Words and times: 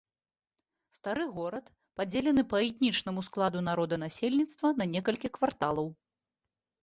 Стары 0.97 1.25
горад 1.35 1.65
падзелены 1.99 2.45
па 2.53 2.57
этнічнаму 2.69 3.21
складу 3.29 3.59
народанасельніцтва 3.69 4.67
на 4.83 4.87
некалькі 4.95 5.27
кварталаў. 5.39 5.87